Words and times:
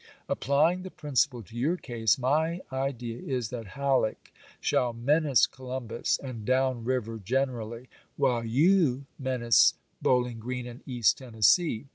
Apply 0.27 0.71
ing 0.73 0.81
the 0.81 0.89
principle 0.89 1.43
to 1.43 1.55
your 1.55 1.77
case, 1.77 2.17
my 2.17 2.61
idea 2.73 3.19
is 3.21 3.49
that 3.49 3.73
HaUeck 3.75 4.31
shall 4.59 4.93
menace 4.93 5.45
Columbus 5.45 6.17
and 6.17 6.43
"down 6.43 6.83
river" 6.83 7.19
generally, 7.23 7.87
while 8.17 8.43
you 8.43 9.05
menace 9.19 9.75
Bowling 10.01 10.39
Green 10.39 10.65
and 10.65 10.81
East 10.87 11.19
Tennessee. 11.19 11.85